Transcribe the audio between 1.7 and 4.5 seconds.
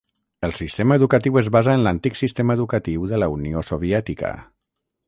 en l'antic sistema educatiu de la Unió Soviètica.